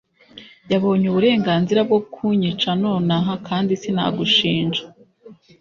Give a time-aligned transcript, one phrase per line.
[0.71, 4.83] yabonye uburenganzira bwo kunyica nonaha kandi sinagushinja